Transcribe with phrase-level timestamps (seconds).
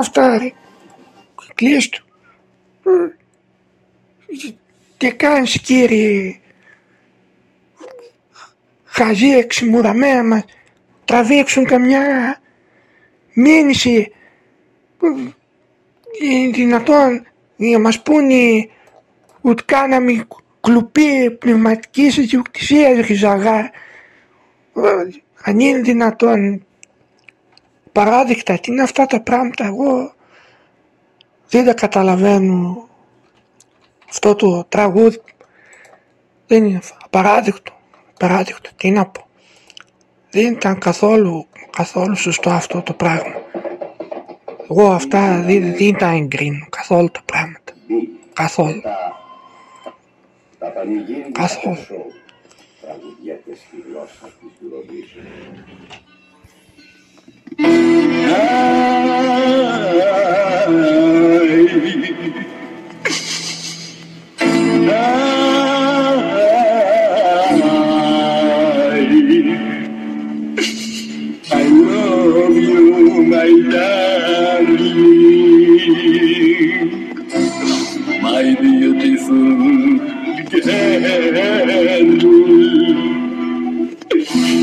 [0.00, 0.52] αυτά ρε.
[1.54, 1.98] Κλείστο.
[2.84, 3.16] Ε,
[4.96, 6.40] τι κάνεις κύριε
[8.84, 10.44] χαζί εξημουραμένα μας
[11.04, 12.40] τραβήξουν καμιά
[13.34, 14.12] μήνυση
[16.22, 17.26] είναι δυνατόν
[17.56, 18.68] να μας πούνε
[19.40, 20.26] ότι κάναμε
[20.60, 23.70] κλουπί πνευματικής ιδιοκτησίας ριζαγά
[25.42, 26.66] αν είναι δυνατόν
[27.92, 30.12] παράδειγτα τι είναι αυτά τα πράγματα εγώ
[31.48, 32.88] δεν τα καταλαβαίνω
[34.08, 35.20] αυτό το τραγούδι
[36.46, 37.72] δεν είναι απαράδεκτο
[38.20, 39.26] παράδειγμα, τι να πω.
[40.30, 43.34] Δεν ήταν καθόλου, καθόλου σωστό αυτό το πράγμα.
[44.70, 47.72] Εγώ αυτά δεν, δεν τα εγκρίνω καθόλου τα πράγματα.
[48.32, 48.82] Καθόλου.
[51.32, 51.76] Καθόλου.
[57.58, 57.62] I
[71.68, 74.68] love you my dad,
[78.22, 80.00] my beauty food.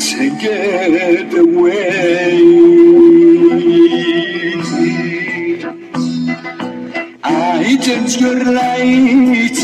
[0.00, 2.38] and get away.
[7.24, 9.58] I change your light,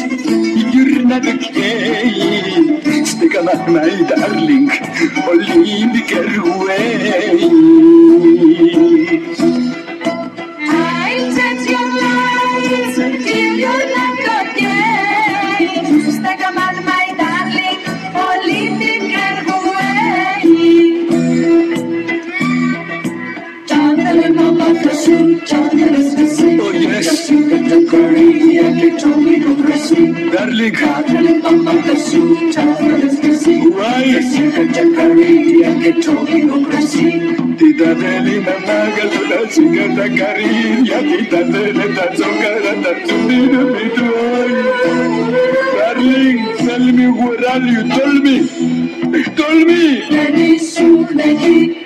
[0.74, 3.04] you're not okay.
[3.04, 4.70] Stick on my darling,
[5.28, 7.94] only the girl away.
[30.54, 30.74] public.
[45.76, 47.88] Darling, tell me what are you?
[47.88, 48.36] Tell me,
[49.36, 50.08] tell me.
[50.10, 51.83] Nani su nani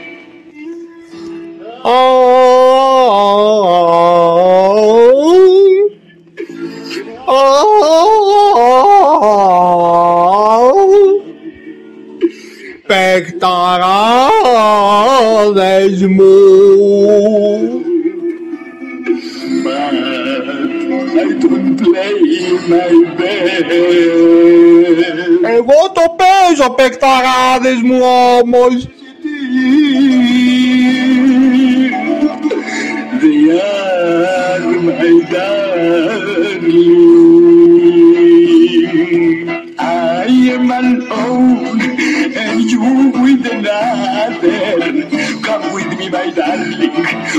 [26.87, 27.99] παίζω παιχταράδες μου
[28.41, 28.87] όμως
[33.25, 36.63] They are my darling.
[39.79, 41.81] I am alone
[42.43, 42.87] and you
[43.23, 44.61] with another.
[45.47, 46.95] Come with me, my darling,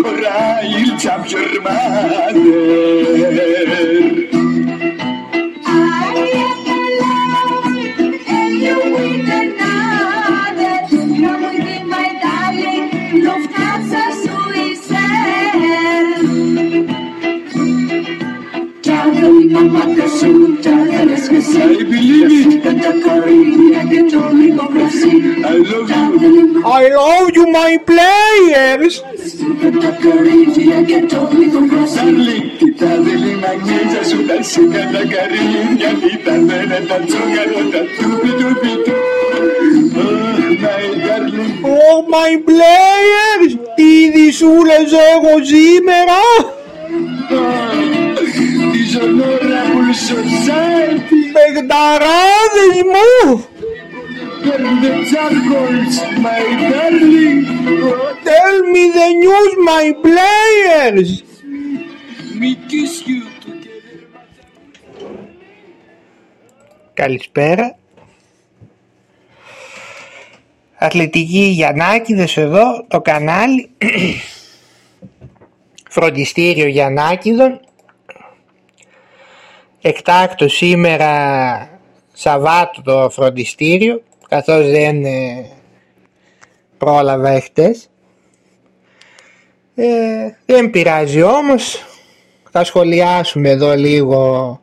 [0.09, 1.23] or I'll chop
[37.12, 38.96] chongara ta tubi tubi tu.
[39.96, 41.64] Oh, my darling.
[41.64, 46.20] Oh my players Τι δυσούλες έχω σήμερα
[48.72, 49.39] Της Honorable
[49.94, 51.20] Society.
[51.54, 53.46] νεκταράδες μου!
[54.44, 55.96] Burn the charcoals,
[56.26, 56.42] my
[56.72, 57.40] darling.
[58.30, 61.10] Tell me the news my players!
[62.40, 64.00] Me kiss you together.
[66.94, 67.78] Καλησπέρα.
[70.76, 73.70] Αθλητική Γιαννάκηδες εδώ, το κανάλι.
[75.90, 77.60] Φροντιστήριο Γιαννάκηδων.
[79.82, 81.80] Εκτάκτο σήμερα
[82.14, 85.46] Σαββάτου το φροντιστήριο, καθώς δεν ε,
[86.78, 87.90] πρόλαβα εχθές.
[89.76, 89.86] Ε,
[90.46, 91.86] δεν πειράζει όμως,
[92.52, 94.62] θα σχολιάσουμε εδώ λίγο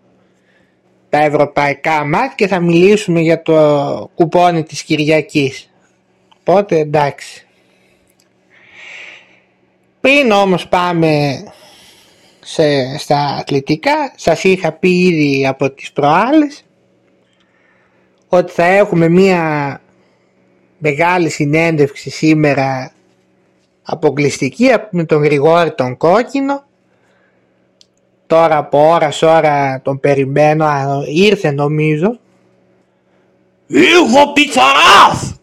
[1.08, 5.70] τα ευρωπαϊκά μάτια και θα μιλήσουμε για το κουπόνι της Κυριακής.
[6.40, 7.46] Οπότε εντάξει.
[10.00, 11.42] Πριν όμως πάμε
[12.48, 16.64] σε, στα αθλητικά, σας είχα πει ήδη από τις προάλλες
[18.28, 19.81] ότι θα έχουμε μία
[20.78, 22.93] μεγάλη συνέντευξη σήμερα
[23.82, 26.64] αποκλειστική με τον Γρηγόρη τον Κόκκινο.
[28.26, 32.19] Τώρα από ώρας σε ώρα τον περιμένω α, ήρθε νομίζω.
[33.66, 35.40] Ήρθε ο Πιτσαράς!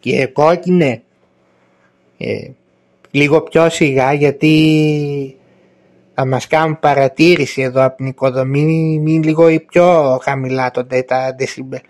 [0.00, 1.02] Και κόκκινε.
[2.18, 2.50] Ε,
[3.10, 5.34] λίγο πιο σιγά γιατί
[6.20, 11.80] θα μας κάνουν παρατήρηση εδώ από την οικοδομή μην λίγο πιο χαμηλά το τα δεσιμπέ.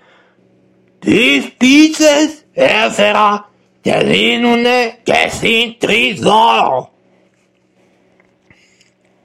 [0.98, 3.50] Τις πίτσες έφερα
[3.80, 6.90] και δίνουνε και συν τρεις δώρο.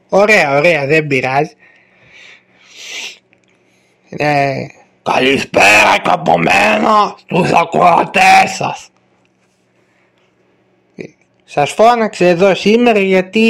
[0.10, 1.54] Ωραία, ωραία, δεν πειράζει.
[4.10, 4.54] Ε,
[5.04, 8.90] καλησπέρα και από μένα στους ακροατές σας.
[11.44, 13.50] Σας φώναξε εδώ σήμερα γιατί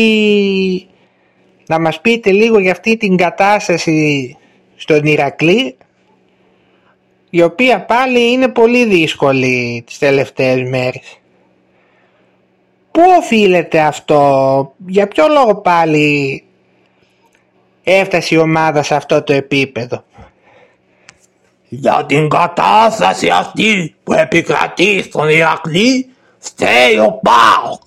[1.67, 4.37] να μας πείτε λίγο για αυτή την κατάσταση
[4.75, 5.77] στον Ηρακλή
[7.29, 11.19] η οποία πάλι είναι πολύ δύσκολη τις τελευταίες μέρες.
[12.91, 16.43] Πού οφείλεται αυτό, για ποιο λόγο πάλι
[17.83, 20.03] έφτασε η ομάδα σε αυτό το επίπεδο;
[21.67, 27.81] Για την κατάσταση αυτή που επικρατεί στον Ηρακλή φταίει ο Πάοκ.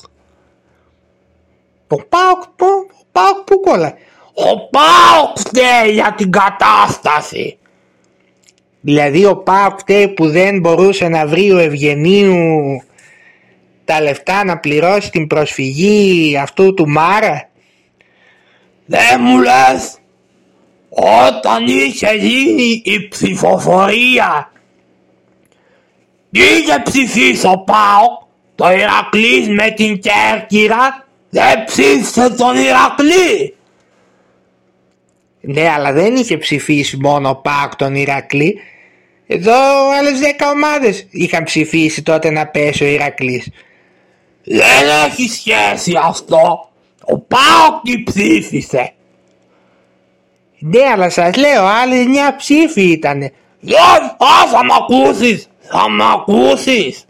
[1.88, 3.94] Ο Πάοκ, ο Πάοκ που κόλλα.
[4.34, 7.58] Ο Πάοκ φταίει για την κατάσταση.
[8.80, 12.82] Δηλαδή ο Πάοκ φταίει που δεν μπορούσε να βρει ο Ευγενίου
[13.84, 17.48] τα λεφτά να πληρώσει την προσφυγή αυτού του Μάρα.
[18.86, 19.98] Δεν μου λες
[21.24, 24.52] όταν είχε γίνει η ψηφοφορία
[26.30, 28.22] είχε ψηφίσει ο ΠΑΟΚ
[28.54, 33.56] το Ηρακλής με την Κέρκυρα δεν ψήφισε τον Ηρακλή.
[35.40, 38.60] Ναι αλλά δεν είχε ψηφίσει μόνο ο ΠΑΟΚ τον Ηρακλή.
[39.26, 43.48] Εδώ άλλες 10 ομάδες είχαν ψηφίσει τότε να πέσει ο Ηρακλής.
[44.44, 46.70] Δεν έχει σχέση αυτό.
[47.04, 48.92] Ο ΠΑΟΚ τι ψήφισε.
[50.58, 53.32] Ναι, αλλά σας λέω, άλλοι μια ψήφοι ήτανε.
[53.60, 57.04] Δεν, α, θα μ' ακούσεις, θα μ' ακούσεις.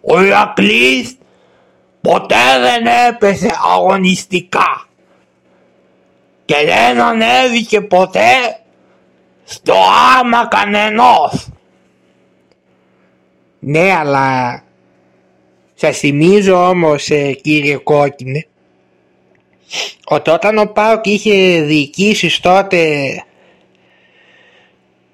[0.00, 1.18] Ο Ηρακλής
[2.00, 4.88] ποτέ δεν έπεσε αγωνιστικά
[6.44, 8.60] και δεν ανέβηκε ποτέ
[9.44, 9.74] στο
[10.18, 11.48] άμα κανενός.
[13.58, 14.62] Ναι, αλλά
[15.74, 18.46] σας θυμίζω όμως ε, κύριε Κόκκινε
[20.04, 23.08] ότι όταν ο Πάοκ είχε διοικήσεις τότε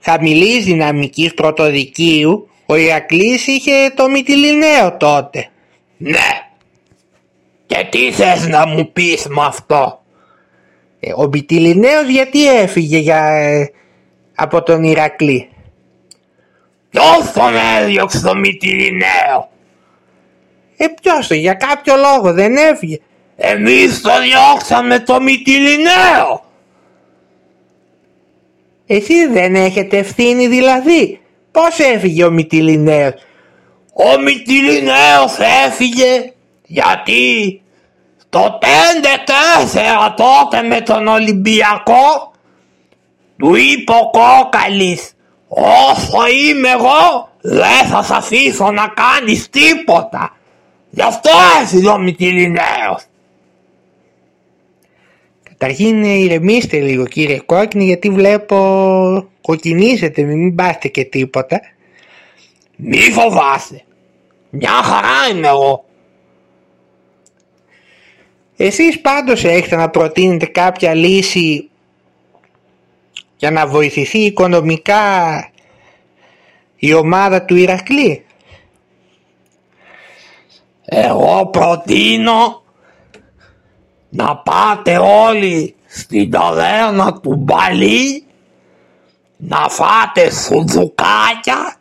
[0.01, 5.49] χαμηλής δυναμικής πρωτοδικίου ο Ηρακλής είχε το Μητυλινέο τότε.
[5.97, 6.46] Ναι.
[7.67, 10.03] Και τι θες να μου πεις με αυτό;
[11.01, 13.71] Ε, ο Μητυλινέος γιατί έφυγε για, ε,
[14.35, 15.49] από τον Ηρακλή;
[16.91, 19.51] Ποιος τον έδιωξε το Μητυλινέο.
[20.77, 22.99] Ε ποιος το για κάποιο λόγο δεν έφυγε;
[23.37, 26.45] Εμείς το διώξαμε το Μητυλινέο.
[28.87, 31.21] Εσύ δεν έχετε ευθύνη δηλαδή.
[31.51, 33.15] Πώς έφυγε ο Μητυλινέος.
[33.93, 36.33] Ο Μητυλινέος έφυγε
[36.67, 37.63] γιατί
[38.19, 38.59] στο
[40.09, 42.33] 5-4 τότε με τον Ολυμπιακό
[43.37, 45.13] του είπε ο Κόκαλης
[45.49, 50.37] όσο είμαι εγώ δεν θα σας αφήσω να κάνεις τίποτα.
[50.91, 51.31] Γι' αυτό
[51.63, 53.05] έφυγε ο Μητυλινέος.
[55.43, 61.61] Καταρχήν ηρεμήστε λίγο κύριε Κόκκινη γιατί βλέπω κοκκινίζετε μην πάστε και τίποτα.
[62.77, 63.85] Μη φοβάσαι.
[64.51, 65.85] Μια χαρά είμαι εγώ.
[68.57, 71.71] Εσείς πάντως έχετε να προτείνετε κάποια λύση
[73.37, 75.01] για να βοηθηθεί οικονομικά
[76.77, 78.25] η ομάδα του Ηρακλή;
[80.85, 82.63] Εγώ προτείνω
[84.09, 88.25] να πάτε όλοι στην ταβέρνα του Μπαλί
[89.37, 91.77] να φάτε σουτζουκάκια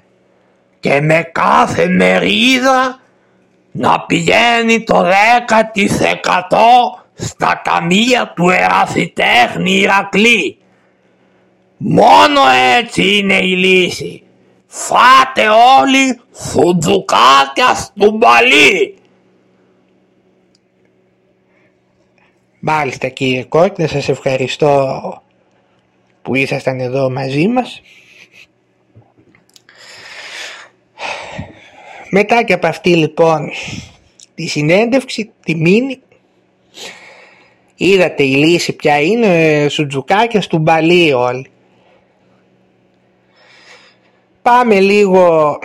[0.79, 3.00] και με κάθε μερίδα
[3.77, 5.05] να πηγαίνει το 10%
[7.13, 10.58] στα ταμεία του ερασιτέχνη Ηρακλή.
[11.77, 12.41] Μόνο
[12.77, 14.24] έτσι είναι η λύση.
[14.67, 15.48] Φάτε
[15.79, 18.98] όλοι σουτζουκάκια στο μπαλί.
[22.60, 25.01] Μάλιστα κύριε Κόκκινε, σας ευχαριστώ
[26.22, 27.82] που ήσασταν εδώ μαζί μας.
[32.17, 33.51] Μετά και από αυτή λοιπόν
[34.36, 36.00] τη συνέντευξη, τη μήνυ,
[37.75, 41.50] είδατε η λύση ποια είναι, σουτζουκάκια του μπαλί όλοι.
[44.41, 45.60] Πάμε λίγο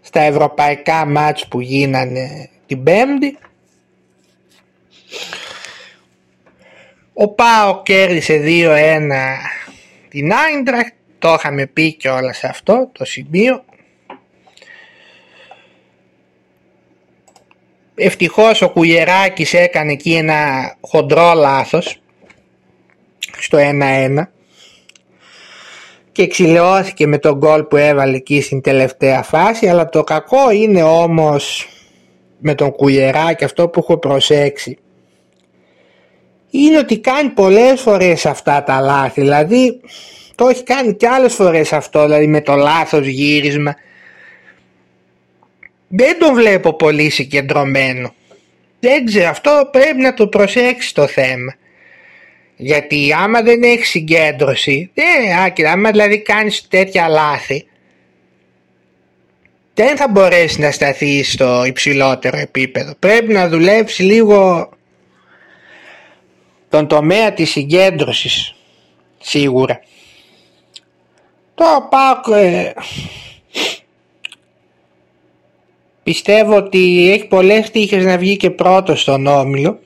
[0.00, 3.38] στα ευρωπαϊκά μάτς που γίνανε την Πέμπτη.
[7.12, 9.10] Ο Πάο κέρδισε 2-1
[10.08, 13.64] την Άιντραχτ, το είχαμε πει και όλα σε αυτό το σημείο.
[17.94, 22.00] Ευτυχώς ο Κουγεράκης έκανε εκεί ένα χοντρό λάθος
[23.38, 24.26] στο 1-1
[26.12, 30.82] και ξυλαιώθηκε με τον γκολ που έβαλε εκεί στην τελευταία φάση αλλά το κακό είναι
[30.82, 31.68] όμως
[32.38, 34.78] με τον Κουγεράκη αυτό που έχω προσέξει
[36.50, 39.80] είναι ότι κάνει πολλές φορές αυτά τα λάθη δηλαδή
[40.36, 43.74] το έχει κάνει και άλλες φορές αυτό δηλαδή με το λάθος γύρισμα
[45.88, 48.14] δεν τον βλέπω πολύ συγκεντρωμένο
[48.80, 51.54] δεν ξέρω αυτό πρέπει να το προσέξει το θέμα
[52.56, 57.66] γιατί άμα δεν έχεις συγκέντρωση, δεν, άκυρα, άμα δηλαδή κάνεις τέτοια λάθη,
[59.74, 62.94] δεν θα μπορέσεις να σταθείς στο υψηλότερο επίπεδο.
[62.98, 64.70] Πρέπει να δουλέψεις λίγο
[66.68, 68.54] τον τομέα της συγκέντρωσης,
[69.20, 69.80] σίγουρα.
[71.56, 72.72] Το πάω ε,
[76.02, 79.80] πιστεύω ότι έχει πολλές τύχες να βγει και πρώτος στον Όμιλο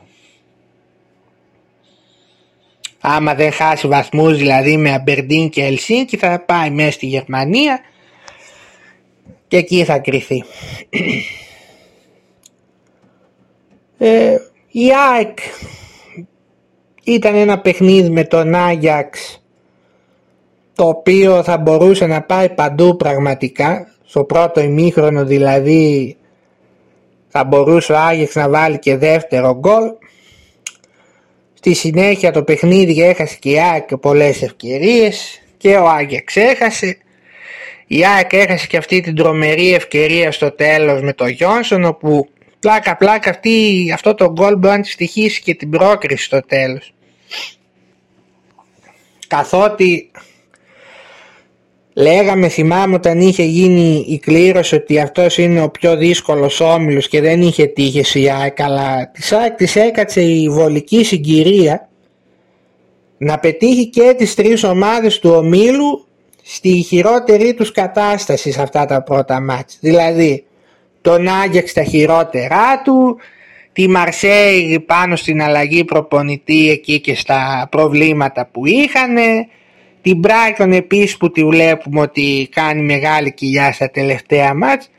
[3.00, 7.80] άμα δεν χάσει βαθμούς δηλαδή με Αμπερντίν και Ελσίνκι θα πάει μέσα στη Γερμανία
[9.48, 10.44] και εκεί θα κρυθεί.
[13.98, 14.36] Ε,
[14.70, 15.38] η ΑΕΚ
[17.04, 19.39] ήταν ένα παιχνίδι με τον Άγιαξ
[20.80, 26.16] το οποίο θα μπορούσε να πάει παντού πραγματικά στο πρώτο ημίχρονο δηλαδή
[27.28, 29.90] θα μπορούσε ο Άγιαξ να βάλει και δεύτερο γκολ
[31.54, 36.98] Στη συνέχεια το παιχνίδι έχασε και η ΑΕΚ πολλές ευκαιρίες και ο Άγιαξ έχασε.
[37.86, 42.28] Η ΑΕΚ έχασε και αυτή την τρομερή ευκαιρία στο τέλος με τον Γιόνσον όπου
[42.60, 46.92] πλάκα πλάκα αυτή, αυτό το γκολ μπορεί να τη στοιχήσει και την πρόκριση στο τέλος.
[49.26, 50.10] Καθότι
[51.94, 57.20] Λέγαμε θυμάμαι όταν είχε γίνει η κλήρωση ότι αυτός είναι ο πιο δύσκολος όμιλος και
[57.20, 61.88] δεν είχε τύχει η ΑΕΚ αλλά της ΑΕΚ της έκατσε η βολική συγκυρία
[63.18, 66.06] να πετύχει και τις τρεις ομάδες του ομίλου
[66.42, 69.78] στη χειρότερη τους κατάσταση σε αυτά τα πρώτα μάτς.
[69.80, 70.44] Δηλαδή
[71.00, 73.18] τον Άγιαξ στα χειρότερά του,
[73.72, 79.48] τη Μαρσέη πάνω στην αλλαγή προπονητή εκεί και στα προβλήματα που είχανε,
[80.02, 84.90] την Brighton επίσης που τη βλέπουμε ότι κάνει μεγάλη κοιλιά στα τελευταία μάτς.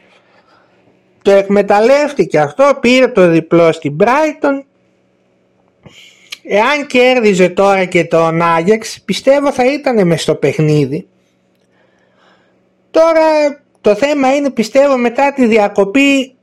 [1.21, 4.63] Το εκμεταλλεύτηκε αυτό, πήρε το διπλό στην Brighton.
[6.43, 11.07] Εάν κέρδιζε τώρα και τον Άγιαξ πιστεύω θα ήταν μες στο παιχνίδι.
[12.91, 13.21] Τώρα
[13.81, 16.35] το θέμα είναι πιστεύω μετά τη διακοπή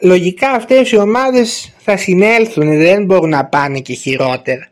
[0.00, 4.68] λογικά αυτές οι ομάδες θα συνέλθουν, δεν μπορούν να πάνε και χειρότερα.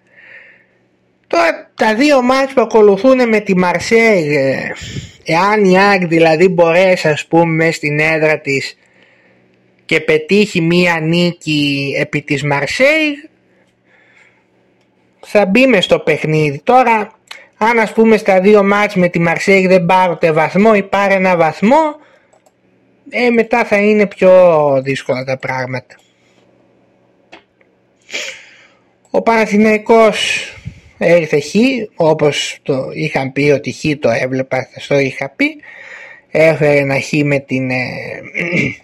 [1.26, 4.26] Τώρα τα δύο μάτς που ακολουθούν με τη Μαρσέγ,
[5.24, 8.78] εάν η Άγ δηλαδή μπορέσει ας πούμε στην έδρα της
[9.84, 13.14] και πετύχει μία νίκη επί της Μαρσέιγ
[15.20, 16.60] θα μπει μες στο παιχνίδι.
[16.64, 17.12] Τώρα
[17.56, 21.36] αν ας πούμε στα δύο μάτς με τη Μαρσέιγ δεν πάρετε βαθμό ή πάρε ένα
[21.36, 21.96] βαθμό
[23.10, 24.30] ε, μετά θα είναι πιο
[24.84, 25.94] δύσκολα τα πράγματα.
[29.10, 30.48] Ο Παναθηναϊκός
[30.98, 31.54] Έρθε Χ,
[31.94, 35.56] όπως το είχαν πει ότι Χ το έβλεπα, το είχα πει.
[36.30, 37.84] Έφερε ένα Χ με την ε,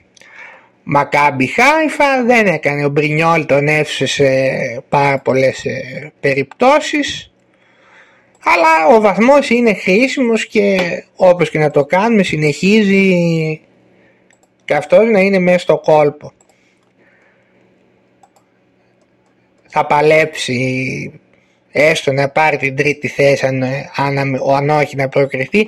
[0.82, 4.28] Μακάμπι Χάιφα, δεν έκανε ο Μπρινιόλ τον έφυσε σε
[4.88, 7.32] πάρα πολλές ε, περιπτώσεις.
[8.44, 10.78] Αλλά ο βαθμός είναι χρήσιμος και
[11.16, 13.60] όπως και να το κάνουμε συνεχίζει
[14.64, 16.32] και αυτός να είναι μέσα στο κόλπο.
[19.68, 21.20] Θα παλέψει
[21.72, 23.62] έστω να πάρει την τρίτη θέση αν,
[23.96, 24.18] αν,
[24.56, 25.66] αν όχι να προκριθεί.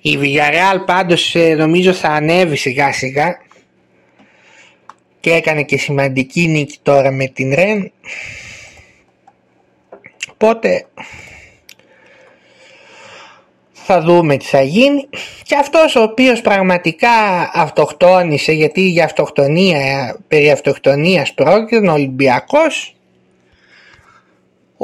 [0.00, 3.38] Η Villarreal πάντως ε, νομίζω θα ανέβει σιγά σιγά
[5.20, 7.92] και έκανε και σημαντική νίκη τώρα με την Ρεν.
[10.32, 10.86] Οπότε
[13.72, 15.08] θα δούμε τι θα γίνει
[15.42, 17.08] και αυτός ο οποίος πραγματικά
[17.52, 22.94] αυτοκτόνησε γιατί για αυτοκτονία, περί αυτοκτονίας πρόκειται ο Ολυμπιακός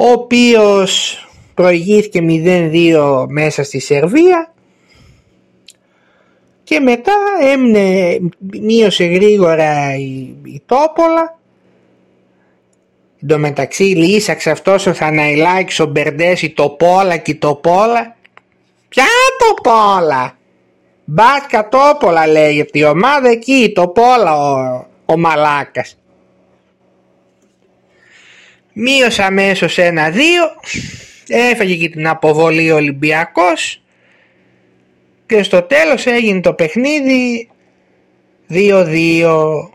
[0.00, 1.22] ο οποίος
[1.54, 4.52] προηγήθηκε 0-2 μέσα στη Σερβία
[6.64, 7.12] και μετά
[7.52, 8.18] έμεινε,
[8.60, 11.38] μείωσε γρήγορα η, η Τόπολα
[13.22, 18.16] Εν τω μεταξύ λύσαξε αυτός ο Θαναϊλάκης, ο Μπερντές, η Τοπόλα και η Τοπόλα.
[18.88, 19.04] Ποια
[19.38, 20.36] Τοπόλα!
[21.04, 25.96] Μπάσκα Τόπολα λέγεται η ομάδα εκεί, η Τοπόλα ο, ο Μαλάκας.
[28.80, 30.42] Μείωσε αμέσως ένα-δύο,
[31.28, 33.82] έφαγε και την αποβολή ο Ολυμπιακός.
[35.26, 37.50] Και στο τέλος έγινε το παιχνίδι
[38.50, 39.70] 2-2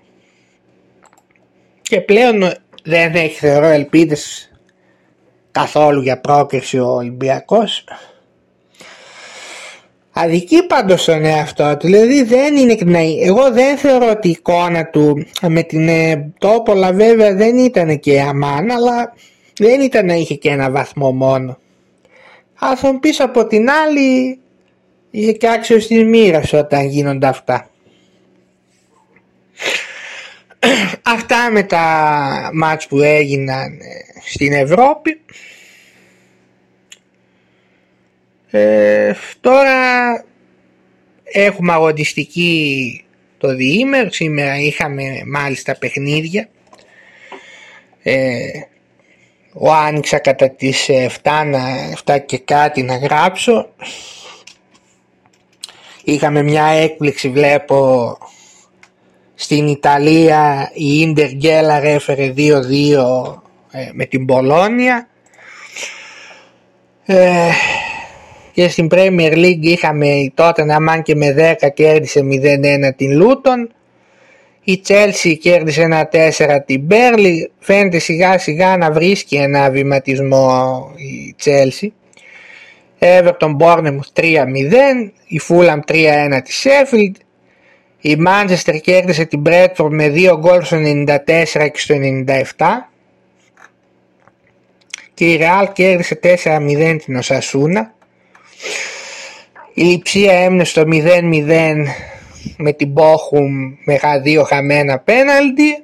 [1.81, 4.51] και πλέον δεν έχει θεωρώ ελπίδες
[5.51, 7.83] καθόλου για πρόκριση ο Ολυμπιακός
[10.13, 12.77] αδικεί πάντως τον εαυτό του δηλαδή δεν είναι
[13.23, 18.21] εγώ δεν θεωρώ ότι η εικόνα του με την ε, Τόπολα βέβαια δεν ήταν και
[18.21, 19.13] αμάν αλλά
[19.57, 21.57] δεν ήταν να είχε και ένα βαθμό μόνο.
[22.59, 24.39] Αλλά θα πίσω από την άλλη
[25.11, 27.67] είχε και άξιο της μοίρας όταν γίνονται αυτά.
[31.01, 35.21] Αυτά με τα μάτς που έγιναν ε, στην Ευρώπη.
[38.55, 40.25] Ε, τώρα
[41.23, 43.03] έχουμε αγωνιστική
[43.37, 44.11] το διήμερο.
[44.11, 46.49] Σήμερα είχαμε μάλιστα παιχνίδια.
[48.03, 48.35] Ε,
[49.53, 51.31] ο άνοιξα κατά τις 7,
[52.05, 53.69] 7 και κάτι να γράψω.
[56.03, 58.17] Είχαμε μια έκπληξη βλέπω
[59.35, 62.51] στην Ιταλία η Ίντερ Γκέλαρ έφερε 2-2
[63.71, 65.07] ε, με την Πολόνια.
[67.05, 67.49] Ε,
[68.53, 73.73] και στην Premier League είχαμε τότε να μάν και με 10 κέρδισε 0-1 την Λούτον.
[74.63, 77.51] Η Chelsea κέρδισε ένα 4 την Μπέρλι.
[77.59, 81.87] Φαίνεται σιγά σιγά να βρίσκει ένα βηματισμό η Chelsea.
[82.99, 84.45] Everton Bournemouth 3-0.
[85.27, 87.15] Η Fulham 3-1 της Sheffield.
[87.99, 91.95] Η Manchester κέρδισε την Bradford με 2 γκολ στο 94 και στο
[92.57, 92.65] 97
[95.13, 97.92] και η Real κέρδισε 4-0 την Οσασούνα.
[99.73, 101.85] Η Λιψία έμεινε στο 0-0
[102.57, 105.83] με την Bochum με 2 χαμένα πέναλτι.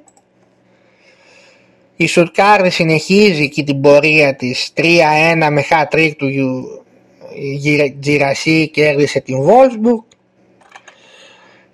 [1.96, 4.82] Η Σουρκάρδη συνεχίζει και την πορεία της 3-1
[5.50, 6.28] με hat-trick του
[8.00, 10.04] Τζιρασί κέρδισε την Wolfsburg.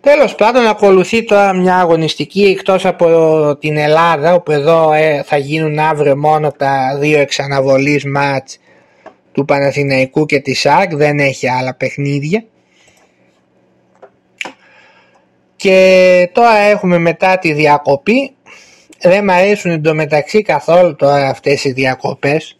[0.01, 3.07] Τέλος πάντων ακολουθεί τώρα μια αγωνιστική εκτός από
[3.61, 8.59] την Ελλάδα όπου εδώ ε, θα γίνουν αύριο μόνο τα δύο εξαναβολής μάτς
[9.37, 12.45] του Παναθηναϊκού και της ΣΑΚ δεν έχει άλλα παιχνίδια.
[15.57, 18.35] Και τώρα έχουμε μετά τη διακοπή.
[19.01, 22.57] Δεν μ' αρέσουν εντωμεταξύ καθόλου τώρα αυτές οι διακοπές.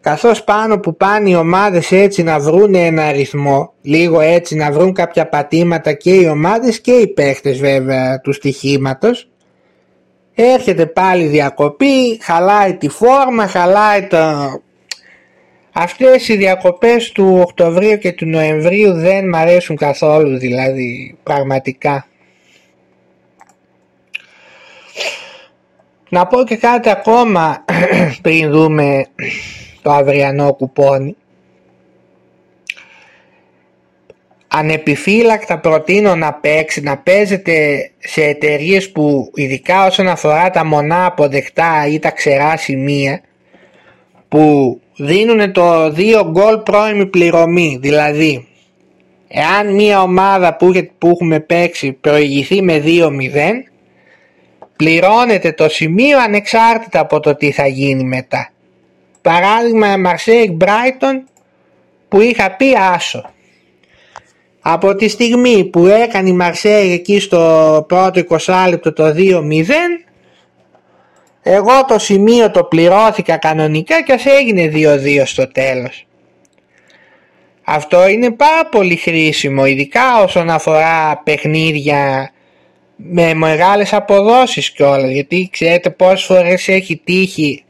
[0.00, 4.92] Καθώς πάνω που πάνε οι ομάδες έτσι να βρουν ένα ρυθμό, λίγο έτσι να βρουν
[4.92, 9.28] κάποια πατήματα και οι ομάδες και οι παίχτες βέβαια του στοιχήματος,
[10.34, 14.18] έρχεται πάλι διακοπή, χαλάει τη φόρμα, χαλάει το...
[15.78, 22.06] Αυτές οι διακοπές του Οκτωβρίου και του Νοεμβρίου δεν μ' αρέσουν καθόλου δηλαδή πραγματικά.
[26.08, 27.64] Να πω και κάτι ακόμα
[28.22, 29.06] πριν δούμε
[29.82, 31.16] το αυριανό κουπόνι.
[34.48, 41.86] Ανεπιφύλακτα προτείνω να παίξει, να παίζετε σε εταιρείες που ειδικά όσον αφορά τα μονά αποδεκτά
[41.86, 43.20] ή τα ξερά σημεία
[44.28, 47.78] που δίνουν το 2 γκολ πρώιμη πληρωμή.
[47.80, 48.48] Δηλαδή,
[49.28, 53.10] εάν μια ομάδα που, που έχουμε παίξει προηγηθεί με 2-0,
[54.76, 58.50] πληρώνετε το σημείο ανεξάρτητα από το τι θα γίνει μετά.
[59.22, 61.24] Παράδειγμα Μαρσέικ Μπράιτον
[62.08, 63.30] που είχα πει άσο.
[64.60, 69.42] Από τη στιγμή που έκανε η Μαρσέικ εκεί στο πρώτο 20 λεπτό το 2-0
[71.48, 76.06] Εγώ το σημείο το πληρώθηκα κανονικά και ας έγινε 2-2 στο τέλος.
[77.62, 82.30] Αυτό είναι πάρα πολύ χρήσιμο, ειδικά όσον αφορά παιχνίδια
[82.96, 87.64] με μεγάλες αποδόσεις κιόλας, γιατί ξέρετε πόσες φορές έχει τύχει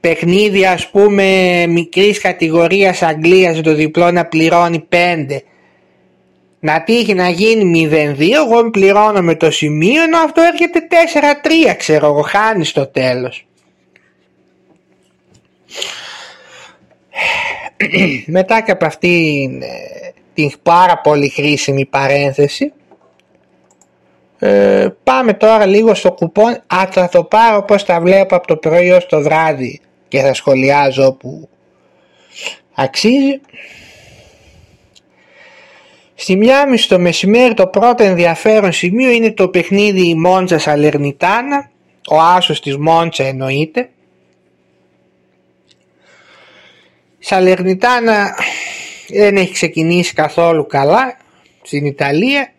[0.00, 5.42] παιχνίδια ας πούμε μικρής κατηγορίας Αγγλίας το διπλό να πληρώνει 5
[6.60, 10.86] να τύχει να γίνει 0-2 εγώ πληρώνω με το σημείο ενώ αυτό έρχεται
[11.70, 13.46] 4-3 ξέρω εγώ χάνει στο τέλος.
[18.26, 19.48] Μετά και από αυτή
[20.34, 22.72] την πάρα πολύ χρήσιμη παρένθεση
[24.38, 26.50] ε, πάμε τώρα λίγο στο κουπόν.
[26.66, 30.34] Α, θα το πάρω πως τα βλέπω από το πρωί ως το βράδυ και θα
[30.34, 31.48] σχολιάζω που
[32.74, 33.40] αξίζει
[36.20, 41.70] Στη μία το μεσημέρι το πρώτο ενδιαφέρον σημείο είναι το παιχνίδι Μόντζα Σαλερνιτάνα,
[42.10, 43.90] ο άσος της Μόντσα εννοείται.
[47.18, 48.34] Σαλερνιτάνα
[49.08, 51.16] δεν έχει ξεκινήσει καθόλου καλά
[51.62, 52.52] στην Ιταλία.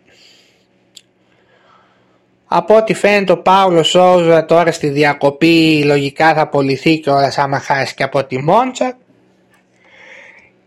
[2.45, 7.59] Από ό,τι φαίνεται ο Πάουλο Σόζα τώρα στη διακοπή λογικά θα απολυθεί και όλα άμα
[7.59, 8.97] χάσει και από τη Μόντσα.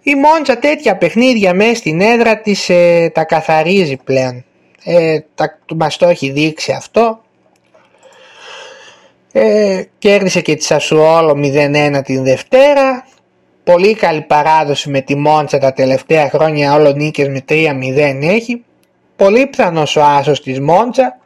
[0.02, 4.44] Η Μόντσα τέτοια παιχνίδια μέσα στην έδρα της ε, τα καθαρίζει πλέον.
[4.84, 7.20] Ε, τα, μας το έχει δείξει αυτό.
[9.32, 13.06] Ε, κέρδισε και τη Σασουόλο 0-1 την Δευτέρα.
[13.64, 18.64] Πολύ καλή παράδοση με τη Μόντσα τα τελευταία χρόνια όλο νίκες με 3-0 έχει.
[19.16, 21.18] Πολύ πιθανός ο άσος της Μόντσα.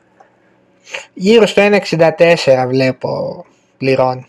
[1.15, 3.45] Γύρω στο 1,64 βλέπω
[3.79, 4.27] πληρώνει.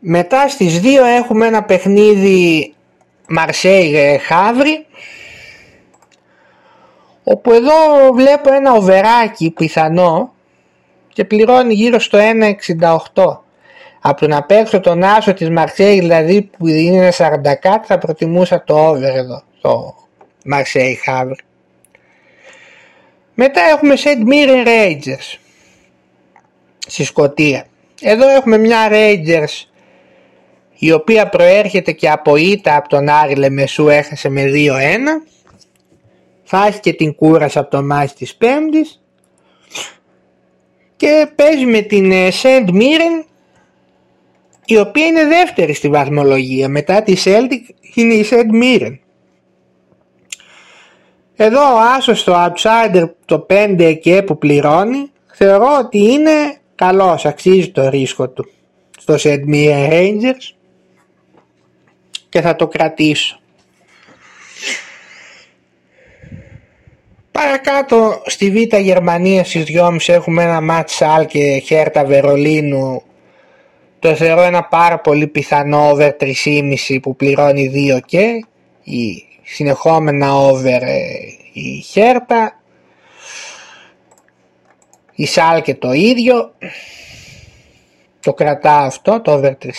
[0.00, 0.86] Μετά στις 2
[1.16, 2.74] έχουμε ένα παιχνίδι
[3.28, 4.86] Μαρσέιγ Χάβρι
[7.22, 7.72] όπου εδώ
[8.14, 10.32] βλέπω ένα οβεράκι πιθανό
[11.08, 12.18] και πληρώνει γύρω στο
[13.14, 13.38] 1,68
[14.00, 18.88] από να παίξω τον άσο της Μαρσέη δηλαδή που είναι 40 κάτι θα προτιμούσα το
[18.88, 19.94] over εδώ το
[20.44, 21.44] Μαρσέη Χάβρι
[23.34, 25.38] μετά έχουμε Σεντ Mirren Rangers
[26.86, 27.64] στη Σκωτία.
[28.00, 29.69] Εδώ έχουμε μια Rangers
[30.82, 34.48] η οποία προέρχεται και από ήττα από τον Άρη Λεμεσού έχασε με 2-1
[36.42, 39.02] θα έχει και την κούραση από το μάτι της Πέμπτης.
[40.96, 43.24] Και παίζει με την Σεντ Μίρεν
[44.64, 46.68] η οποία είναι δεύτερη στη βαθμολογία.
[46.68, 49.00] Μετά τη Celtic είναι η Σεντ Μίρεν.
[51.36, 57.68] Εδώ ο Άσος στο outsider το 5 και που πληρώνει θεωρώ ότι είναι καλός, αξίζει
[57.68, 58.50] το ρίσκο του
[58.98, 60.59] στο Σεντ Μίρεν Rangers
[62.30, 63.40] και θα το κρατήσω.
[67.30, 73.02] Παρακάτω στη Β' Γερμανία στις 2.30 έχουμε ένα μάτς Σάλ και Χέρτα Βερολίνου.
[73.98, 78.44] Το θεωρώ ένα πάρα πολύ πιθανό over 3,5 που πληρώνει 2 και
[78.82, 81.00] η συνεχόμενα over ε,
[81.52, 82.60] η Χέρτα.
[85.14, 86.54] Η Σάλ και το ίδιο.
[88.20, 89.70] Το κρατάω αυτό το over 3,5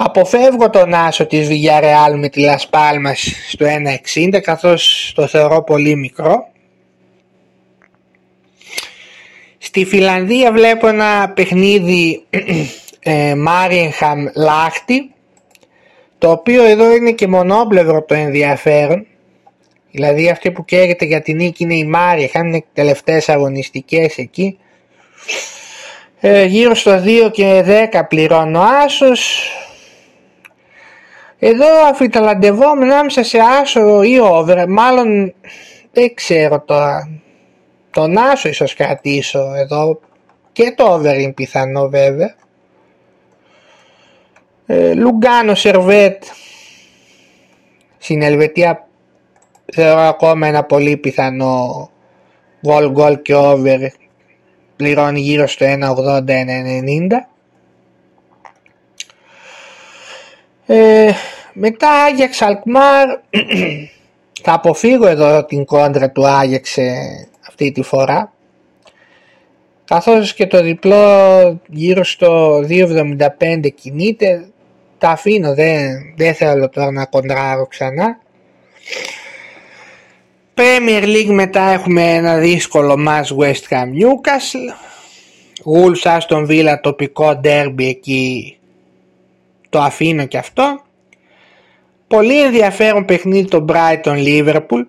[0.00, 3.16] Αποφεύγω τον άσο της Villarreal με τη Las Palmas
[3.48, 3.66] στο
[4.14, 6.48] 1.60 καθώς το θεωρώ πολύ μικρό.
[9.58, 12.24] Στη Φιλανδία βλέπω ένα παιχνίδι
[13.00, 15.12] ε, Μάριενχαμ Λάχτη
[16.18, 19.06] το οποίο εδώ είναι και μονόπλευρο το ενδιαφέρον.
[19.90, 24.58] Δηλαδή αυτή που καίγεται για την νίκη είναι η Μάριενχαμ είναι τελευταίες αγωνιστικές εκεί.
[26.20, 29.50] Ε, γύρω στο 2 και 10 πληρώνω άσος
[31.38, 35.34] εδώ αφιταλαντευόμουν άμεσα σε άσο ή over, μάλλον
[35.92, 37.20] δεν ξέρω τώρα.
[37.90, 40.00] Τον άσο ίσως κρατήσω εδώ.
[40.52, 42.34] Και το over είναι πιθανό βέβαια.
[44.66, 46.24] Ε, Λουγκάνο Σερβέτ.
[47.98, 48.86] Στην Ελβετία
[49.72, 51.90] θεωρώ ακόμα ένα πολύ πιθανό
[52.66, 53.88] γκολ γκολ και over.
[54.76, 56.26] Πληρώνει γύρω στο 1.80-1.90
[60.70, 61.10] Ε,
[61.52, 63.08] μετά Άγιαξ Αλκμάρ
[64.44, 68.32] θα αποφύγω εδώ την κόντρα του Άγιαξ ε, αυτή τη φορά
[69.84, 74.48] καθώς και το διπλό γύρω στο 2.75 κινείται
[74.98, 78.18] τα αφήνω δεν, δεν θέλω τώρα να κοντράρω ξανά.
[80.54, 84.74] Premier League μετά έχουμε ένα δύσκολο μας West Ham Newcastle.
[85.64, 88.57] Wolves Aston Villa τοπικό derby εκεί
[89.68, 90.82] το αφήνω και αυτό.
[92.06, 94.86] Πολύ ενδιαφέρον παιχνίδι το Brighton Liverpool.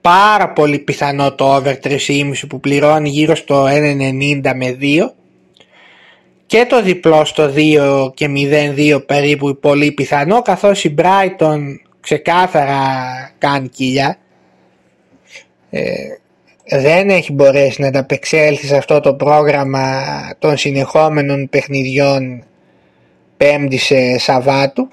[0.00, 5.10] πάρα πολύ πιθανό το over 3,5 που πληρώνει γύρω στο 1,90 με 2
[6.46, 8.30] και το διπλό στο 2 και
[8.76, 11.60] 0,2 περίπου πολύ πιθανό καθώς η Brighton
[12.00, 12.80] ξεκάθαρα
[13.38, 14.18] κάνει κοιλιά
[15.70, 15.82] ε,
[16.70, 20.02] δεν έχει μπορέσει να ανταπεξέλθει σε αυτό το πρόγραμμα
[20.38, 22.44] των συνεχόμενων παιχνιδιών
[23.36, 24.88] Πέμπτη σε Σαββάτου.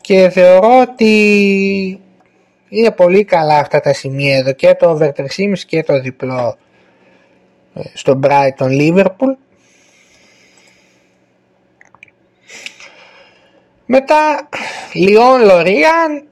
[0.00, 2.00] Και θεωρώ ότι
[2.68, 5.26] είναι πολύ καλά αυτά τα σημεία εδώ και το over 3,5
[5.66, 6.56] και το διπλό
[7.74, 9.36] ε, στο Brighton Liverpool.
[13.86, 14.48] Μετά
[14.92, 16.26] Λιόν Λορίαν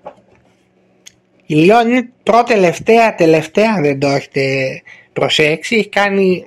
[1.47, 4.83] η Λιόν είναι πρώτη τελευταία τελευταία δεν το έχετε
[5.13, 6.45] προσέξει έχει κάνει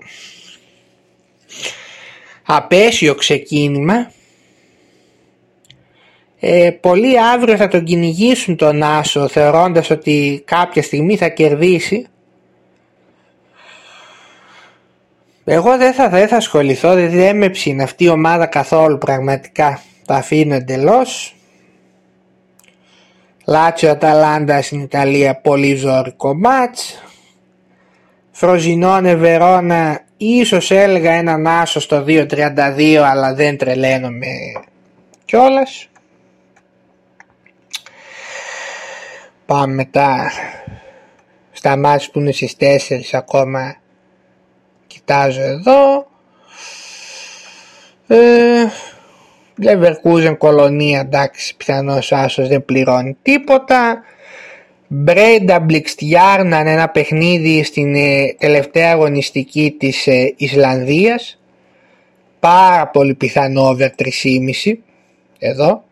[2.43, 4.11] απέσιο ξεκίνημα
[6.39, 12.07] ε, πολλοί αύριο θα τον κυνηγήσουν τον Άσο θεωρώντας ότι κάποια στιγμή θα κερδίσει.
[15.45, 19.81] Εγώ δεν θα, δεν θα ασχοληθώ, δηλαδή δεν με ψήνει αυτή η ομάδα καθόλου πραγματικά.
[20.05, 21.35] Τα αφήνω εντελώς.
[23.49, 27.03] Λάτσιο Αταλάντα στην Ιταλία πολύ ζωρικό μάτς.
[28.31, 34.27] Φροζινόνε Βερόνα ίσως έλεγα έναν άσο στο 2.32 αλλά δεν τρελαίνομαι
[35.25, 35.89] κιόλας.
[39.45, 40.31] Πάμε μετά
[41.51, 43.75] στα μάτια που είναι στις 4 ακόμα
[44.87, 46.07] κοιτάζω εδώ.
[48.07, 48.65] Ε,
[49.63, 54.03] Leverkusen κολονία εντάξει πιθανός άσος δεν πληρώνει τίποτα.
[54.87, 61.39] Μπρέντα Μπλικστιάρναν ένα παιχνίδι στην ε, τελευταία αγωνιστική της ε, Ισλανδίας.
[62.39, 63.89] Πάρα πολύ πιθανό over
[64.63, 64.73] 3,5
[65.39, 65.83] εδώ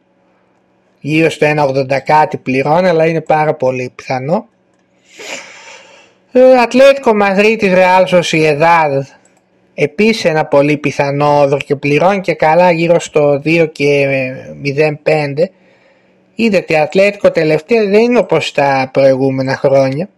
[0.99, 4.47] γύρω στο 1,80 κάτι πληρώνει αλλά είναι πάρα πολύ πιθανό.
[6.31, 9.07] Ε, Ατλέτικο Μαδρίτης Ρεάλ Σοσιεδάδ
[9.79, 14.07] επίσης ένα πολύ πιθανό όδρο και πληρώνει και καλά γύρω στο 2 και
[14.63, 15.45] 0,5
[16.35, 20.09] είδατε η Ατλέτικο τελευταία δεν είναι όπως τα προηγούμενα χρόνια.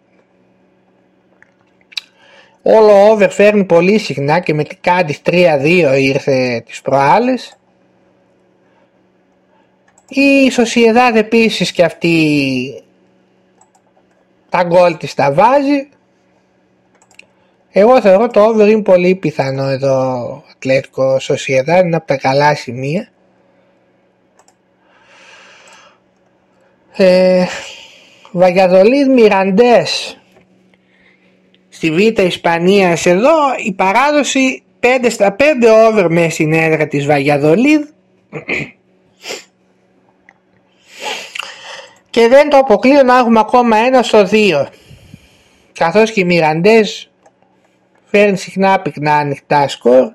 [2.61, 7.57] Όλο over φέρνει πολύ συχνά και με την Κάντις 3-2 ήρθε τις προάλλες.
[10.09, 12.83] Η Σοσιεδάδ επίσης και αυτή
[14.49, 15.89] τα γκολ της τα βάζει.
[17.71, 23.09] Εγώ θεωρώ το over είναι πολύ πιθανό εδώ Ατλέτικο Σοσιεδάδ είναι από τα καλά σημεία.
[26.95, 27.45] Ε,
[28.31, 30.19] Βαγιαδολίδ Μιραντές
[31.69, 33.31] στη Β' Ισπανίας εδώ
[33.65, 35.43] η παράδοση 5 στα 5
[35.89, 37.81] over με στην έδρα της Βαγιαδολίδ
[42.09, 44.67] και δεν το αποκλείω να έχουμε ακόμα ένα στο δύο.
[45.73, 47.08] Καθώς και οι Μιραντές
[48.09, 50.11] φέρνει συχνά πυκνά ανοιχτά σκορ.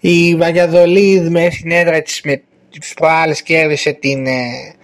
[0.00, 4.74] Η Βαγιαδολίδ με συνέδρα της με τις προάλλες κέρδισε την ε,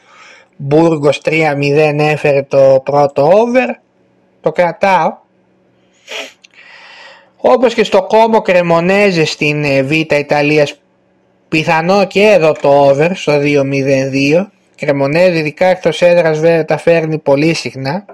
[0.57, 3.80] Μπούργος 3-0 έφερε το πρώτο over.
[4.40, 5.16] Το κρατάω.
[7.37, 10.80] Όπως και στο κόμμο Κρεμονέζε στην ε, Β' Ιταλίας
[11.48, 17.54] πιθανό και εδώ το over στο 2-0-2 Κρεμονέζη ειδικά εκτός έδρας βέβαια τα φέρνει πολύ
[17.54, 18.04] συχνά.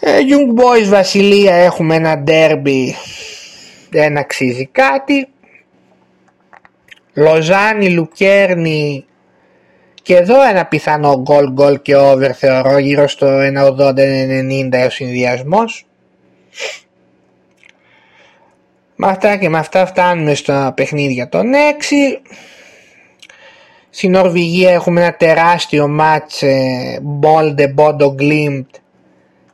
[0.00, 2.94] Ε, Young Boys Βασιλεία έχουμε ένα ντέρμπι
[3.90, 5.28] δεν αξίζει κάτι.
[7.14, 9.04] Λοζάνη, Λουκέρνη
[10.02, 15.86] και εδώ ένα πιθανό γκολ γκολ και over θεωρώ γύρω στο 1.80-90 ο συνδυασμός.
[18.96, 22.20] Με αυτά και με αυτά φτάνουμε στο παιχνίδι για τον 6.
[23.90, 28.66] Στην Νορβηγία έχουμε ένα τεράστιο μάτς ε, Bolde Bodo Glimt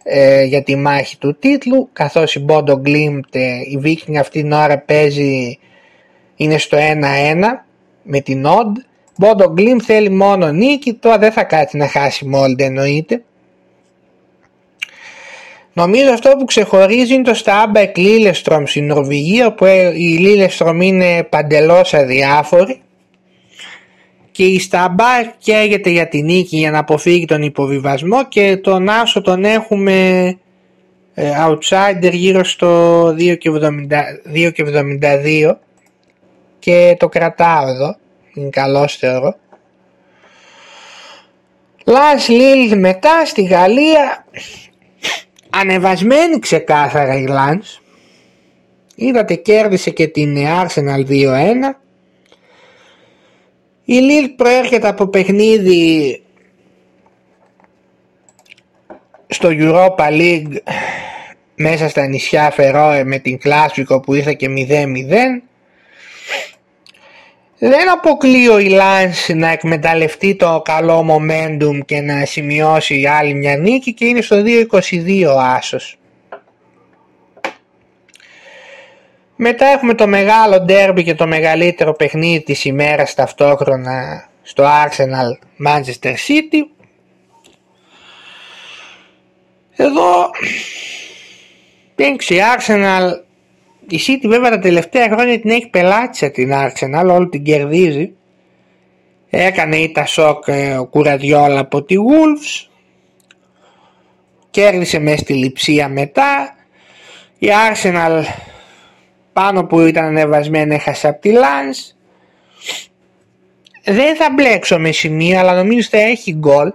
[0.07, 4.53] ε, για τη μάχη του τίτλου καθώς η Bodo Glimt, ε, η Viking αυτή την
[4.53, 5.59] ώρα παίζει
[6.37, 7.65] είναι στο 1-1
[8.03, 8.73] με την Odd.
[9.25, 13.23] Bodo Glimt θέλει μόνο νίκη τώρα δεν θα κάτσει να χάσει Molde εννοείται.
[15.73, 19.65] Νομίζω αυτό που ξεχωρίζει είναι το Stabæk Lillestrøm στην Νορβηγία που
[19.95, 22.84] η Lillestrøm είναι παντελώς αδιάφορη
[24.35, 29.21] και η Σταμπά καίγεται για την νίκη για να αποφύγει τον υποβιβασμό και τον Άσο
[29.21, 30.27] τον έχουμε
[31.15, 35.55] ε, outsider γύρω στο 2,72
[36.59, 37.97] και το κρατάω εδώ,
[38.35, 39.37] είναι καλός θεωρώ.
[41.85, 44.27] Λας Λίλ μετά στη Γαλλία
[45.51, 47.81] ανεβασμένη ξεκάθαρα η Λάνς
[48.95, 51.84] είδατε κέρδισε και την Arsenal 2-1
[53.85, 56.23] η Λίλ προέρχεται από παιχνίδι
[59.27, 60.57] στο Europa League
[61.55, 64.55] μέσα στα νησιά Φερόε με την Κλάσβικο που ήρθε και 0-0
[67.59, 73.93] δεν αποκλείω η Λάνς να εκμεταλλευτεί το καλό momentum και να σημειώσει άλλη μια νίκη
[73.93, 75.25] και είναι στο 2-22
[75.57, 75.99] άσος.
[79.47, 86.13] Μετά έχουμε το μεγάλο ντέρμπι και το μεγαλύτερο παιχνίδι της ημέρας ταυτόχρονα στο Arsenal Manchester
[86.13, 86.61] City.
[89.77, 90.31] Εδώ
[91.97, 93.11] η Arsenal
[93.89, 98.13] η City βέβαια τα τελευταία χρόνια την έχει πελάτησα την Arsenal, όλη την κερδίζει.
[99.31, 102.69] Έκανε η τα σοκ ε, ο Κουραδιόλα από τη Wolves.
[104.51, 106.57] Κέρδισε μέσα στη λειψία μετά.
[107.39, 108.23] Η Arsenal
[109.35, 111.95] πάνω που ήταν ανεβασμένη έχασε από τη Lance.
[113.85, 116.73] Δεν θα μπλέξω με σημεία αλλά νομίζω θα έχει γκολ.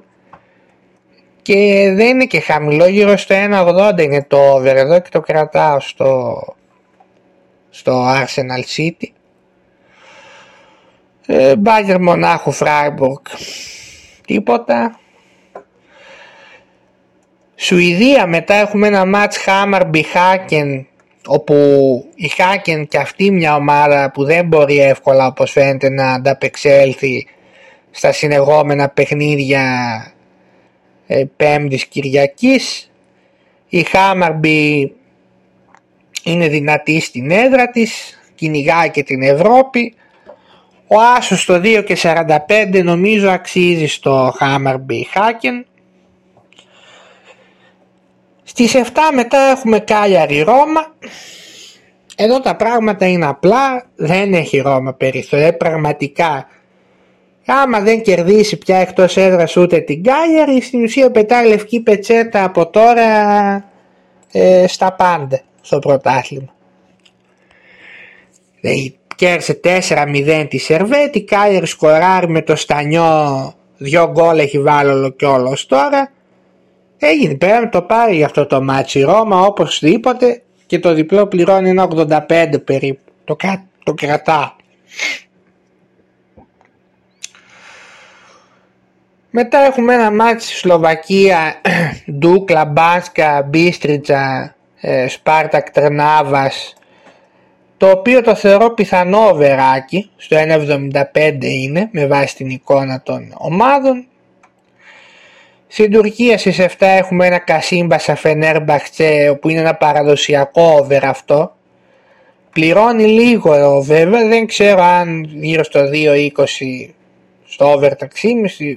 [1.41, 5.79] Και δεν είναι και χαμηλό, γύρω στο 1,80 είναι το over εδώ και το κρατάω
[5.79, 6.43] στο
[7.69, 9.07] στο Arsenal City.
[11.57, 13.25] Μπάγκερ Μονάχου Φράιμπουργκ
[14.25, 14.99] τίποτα.
[17.55, 20.87] Σουηδία μετά έχουμε ένα μάτς Χάμαρμπι Χάκεν
[21.25, 21.55] όπου
[22.15, 27.27] η Χάκεν και αυτή μια ομάδα που δεν μπορεί εύκολα όπως φαίνεται να ανταπεξέλθει
[27.91, 29.63] στα συνεχόμενα παιχνίδια
[31.07, 32.91] ε, Πέμπτης Κυριακής.
[33.69, 34.93] Η Χάμαρμπι
[36.23, 39.93] είναι δυνατή στην έδρα της, κυνηγάει και την Ευρώπη.
[40.87, 45.63] Ο Άσος στο 2 και 45 νομίζω αξίζει στο Hammerby Haken.
[48.49, 48.79] Στις 7
[49.13, 50.95] μετά έχουμε Κάλιαρη Ρώμα.
[52.15, 56.47] Εδώ τα πράγματα είναι απλά, δεν έχει Ρώμα περιθωρία, πραγματικά.
[57.45, 62.69] Άμα δεν κερδίσει πια εκτός έδρας ούτε την Κάλιαρη, στην ουσία πετάει λευκή πετσέτα από
[62.69, 63.05] τώρα
[64.31, 66.53] ε, στα πάντα στο πρωτάθλημα.
[68.61, 75.09] Δηλαδή κέρδισε 4-0 τη Σερβέτη, Κάιερ σκοράρει με το Στανιό, δυο γκολ έχει βάλει όλο
[75.09, 76.11] και όλο τώρα.
[76.99, 81.69] Έγινε, πρέπει να το πάρει για αυτό το μάτσι Ρώμα οπωσδήποτε και το διπλό πληρώνει
[81.69, 81.87] ένα
[82.27, 83.11] 85 περίπου.
[83.23, 83.35] Το,
[83.83, 84.55] το κρατά.
[89.29, 91.61] Μετά έχουμε ένα μάτσι Σλοβακία,
[92.17, 96.73] Ντούκλα, Μπάσκα, Μπίστριτσα, ε, Σπάρτακ Τρνάβας
[97.79, 104.07] το οποίο το θεωρώ πιθανό βεράκι στο 1.75 είναι με βάση την εικόνα των ομάδων
[105.71, 111.55] στην Τουρκία στις 7 έχουμε ένα Κασίμπα Σαφενέρμπαχτσε όπου είναι ένα παραδοσιακό over αυτό
[112.51, 116.29] πληρώνει λίγο βέβαια δεν ξέρω αν γύρω στο 2.20
[117.45, 118.75] στο over 3.5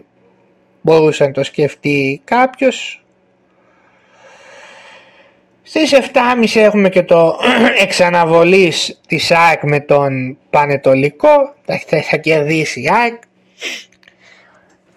[0.81, 3.03] μπορούσε να το σκεφτεί κάποιος
[5.75, 7.39] στις 7.30 έχουμε και το
[7.85, 11.55] εξαναβολής της ΑΕΚ με τον Πανετολικό.
[11.65, 13.23] Θα, θα κερδίσει η ΑΕΚ.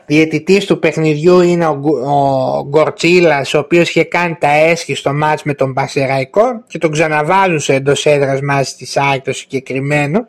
[0.05, 5.43] Διαιτητής του παιχνιδιού είναι ο, ο Γκορτσίλας ο οποίος είχε κάνει τα έσχη στο μάτς
[5.43, 10.27] με τον Πασεραϊκό και τον ξαναβάζουν σε εντός έδρας μαζί της ΑΕΚ το συγκεκριμένο.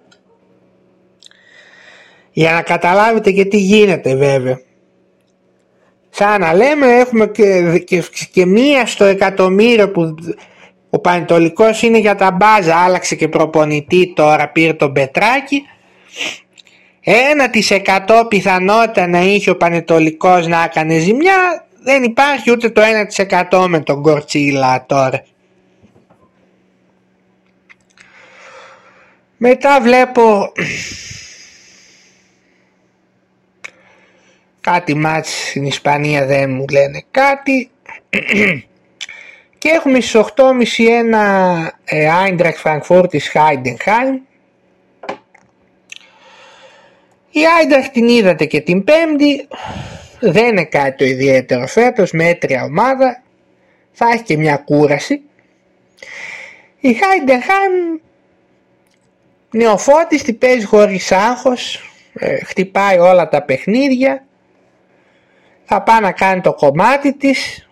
[2.33, 4.61] Για να καταλάβετε και τι γίνεται βέβαια.
[6.11, 10.15] Σαν να λέμε έχουμε και, και, και μία στο εκατομμύριο που
[10.91, 15.63] ο Πανετολικός είναι για τα μπάζα, άλλαξε και προπονητή τώρα πήρε τον Πετράκη.
[17.09, 22.83] Ένα της εκατό πιθανότητα να είχε ο Πανετολικός να έκανε ζημιά, δεν υπάρχει ούτε το
[23.51, 25.25] 1% με τον Κορτσίλα τώρα.
[29.37, 30.53] Μετά βλέπω
[34.61, 37.71] κάτι μάτς στην Ισπανία δεν μου λένε κάτι
[39.59, 44.27] και έχουμε στις 8.30 ένα ε, Eintracht Frankfurt της Heidenheim
[47.37, 49.49] η Eintracht την είδατε και την πέμπτη.
[50.21, 53.23] Δεν είναι κάτι το ιδιαίτερο φέτος μέτρια ομάδα.
[53.93, 55.21] Θα έχει και μια κούραση.
[56.79, 58.01] Η Heidenheim
[59.51, 64.25] νεοφώτιστη παίζει χωρίς άγχος ε, χτυπάει όλα τα παιχνίδια.
[65.65, 67.69] Θα πάει να κάνει το κομμάτι της.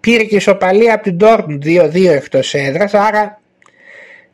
[0.00, 3.40] Πήρε και ισοπαλία από την Dortmund 2-2 εκτός έδρας, άρα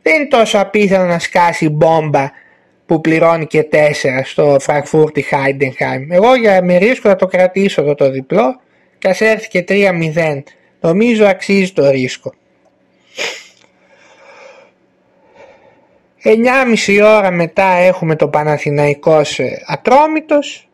[0.03, 2.31] δεν είναι τόσο απίθανο να σκάσει μπόμπα
[2.87, 3.77] που πληρώνει και 4
[4.25, 6.07] στο Frankfurt Heidenheim.
[6.09, 8.61] Εγώ για με ρίσκο θα το κρατήσω εδώ το διπλό
[8.99, 10.43] και ας έρθει και 3-0.
[10.81, 12.33] Νομίζω αξίζει το ρίσκο.
[16.25, 20.69] 9.30 ώρα μετά έχουμε το Παναθηναϊκός Ατρόμητος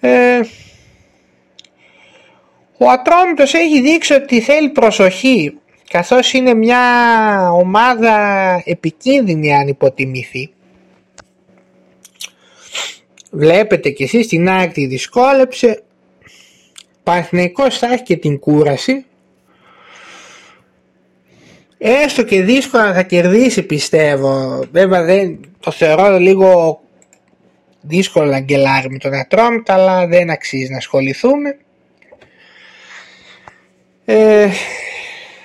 [0.00, 0.40] ε,
[2.78, 5.58] Ο Ατρόμητος έχει δείξει ότι θέλει προσοχή
[5.90, 6.80] καθώς είναι μια
[7.52, 8.16] ομάδα
[8.64, 10.54] επικίνδυνη αν υποτιμηθεί.
[13.36, 15.82] Βλέπετε και εσείς την ΑΕΚ τη δυσκόλεψε.
[17.02, 19.04] Παναθηναϊκός θα έχει και την κούραση.
[21.78, 24.62] Έστω και δύσκολα θα κερδίσει πιστεύω.
[24.72, 26.80] Βέβαια δεν, το θεωρώ λίγο
[27.80, 31.58] δύσκολο να γκελάρει με τον Ατρόμητο αλλά δεν αξίζει να ασχοληθούμε.
[34.04, 34.48] Ε,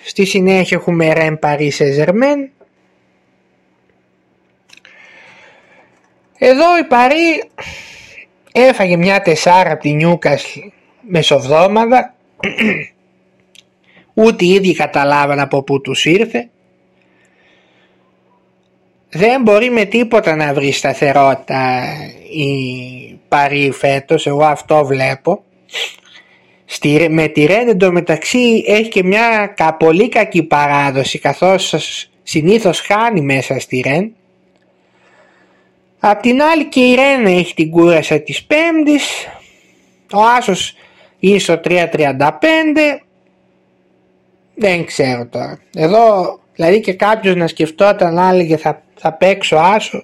[0.04, 2.59] στη συνέχεια έχουμε Ρεν Paris Saint
[6.42, 7.44] Εδώ η Παρή
[8.52, 10.46] έφαγε μια τεσσάρα από τη Νιούκας
[11.02, 12.14] μεσοβδόμαδα.
[14.14, 16.50] Ούτε οι ίδιοι καταλάβαν από πού τους ήρθε.
[19.10, 21.84] Δεν μπορεί με τίποτα να βρει σταθερότητα
[22.32, 25.44] η Παρή φέτος, εγώ αυτό βλέπω.
[26.66, 31.74] Στη, με τη Ρεν εντωμεταξύ έχει και μια πολύ κακή παράδοση καθώς
[32.24, 34.14] συνήθως χάνει μέσα στη Ρεν.
[36.00, 39.28] Απ' την άλλη και η Ρεν έχει την κούραση της πέμπτης.
[40.14, 40.74] Ο Άσος
[41.20, 43.02] είναι στο 3.35.
[44.56, 45.60] Δεν ξέρω τώρα.
[45.76, 50.04] Εδώ δηλαδή και κάποιος να σκεφτόταν να έλεγε θα, θα παίξω Άσο.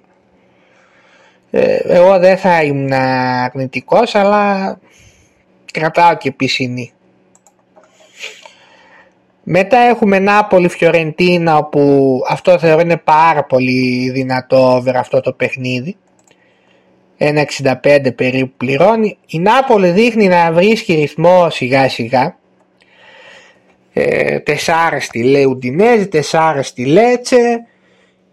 [1.51, 4.79] Ε, εγώ δεν θα ήμουν αρνητικός αλλά
[5.71, 6.93] κρατάω και πισινή.
[9.47, 15.97] Μετά έχουμε Νάπολη Φιωρεντίνα όπου αυτό θεωρώ είναι πάρα πολύ δυνατό over αυτό το παιχνίδι.
[17.17, 19.17] 1,65 περίπου πληρώνει.
[19.27, 22.37] Η Νάπολη δείχνει να βρίσκει ρυθμό σιγά σιγά.
[23.93, 27.67] Ε, τεσσάρα στη Λεουντινέζη, τεσσάρα στη Λέτσε.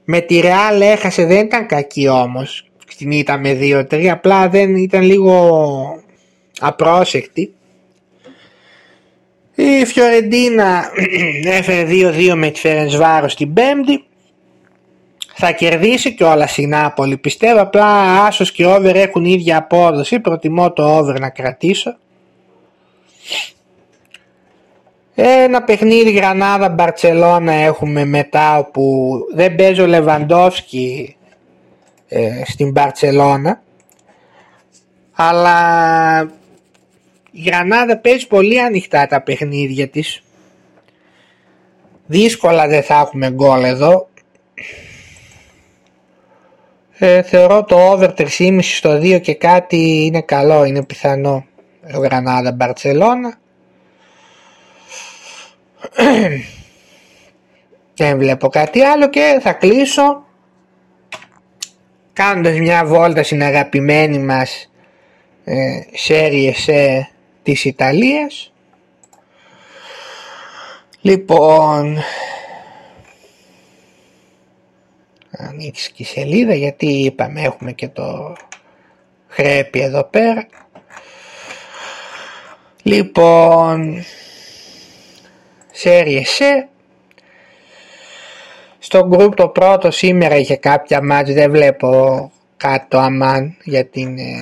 [0.04, 2.70] Με τη Ρεάλ έχασε, δεν ήταν κακή όμως.
[2.86, 5.50] Στην ήταν με 2-3, απλά δεν ήταν λίγο
[6.60, 7.54] απρόσεκτη.
[9.80, 10.90] Η Φιωρεντίνα
[11.58, 14.04] έφερε 2-2 με τη Φερενσβάρο στην Πέμπτη.
[15.34, 17.60] Θα κερδίσει και όλα η Νάπολη πιστεύω.
[17.60, 17.86] Απλά
[18.24, 20.20] άσος και over έχουν ίδια απόδοση.
[20.20, 21.96] Προτιμώ το over να κρατήσω.
[25.14, 31.16] Ένα παιχνίδι Γρανάδα Μπαρτσελώνα έχουμε μετά όπου δεν παίζει ο Λεβαντόφσκι
[32.08, 33.62] ε, στην Μπαρτσελώνα
[35.12, 36.30] αλλά
[37.32, 40.22] η Γρανάδα παίζει πολύ ανοιχτά τα παιχνίδια της.
[42.06, 44.08] Δύσκολα δεν θα έχουμε γκολ εδώ.
[46.98, 51.46] Ε, θεωρώ το over 3,5 στο 2 και κάτι είναι καλό, είναι πιθανό.
[51.82, 53.38] Γρανάδα Μπαρτσελώνα.
[57.96, 60.26] Δεν βλέπω κάτι άλλο και θα κλείσω
[62.12, 64.72] κάνοντας μια βόλτα στην αγαπημένη μας
[65.44, 65.80] ε,
[66.54, 67.12] σε
[67.42, 68.52] της Ιταλίας.
[71.00, 71.98] Λοιπόν,
[75.30, 78.36] ανοίξεις και η σελίδα γιατί είπαμε έχουμε και το
[79.28, 80.46] χρέπι εδώ πέρα.
[82.82, 84.04] Λοιπόν,
[85.82, 86.66] Serie C.
[88.78, 94.18] Στο group το πρώτο σήμερα είχε κάποια μάτς, δεν βλέπω κάτι το αμάν για την
[94.18, 94.32] ε,